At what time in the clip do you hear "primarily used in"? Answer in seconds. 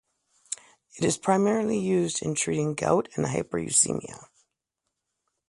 1.19-2.33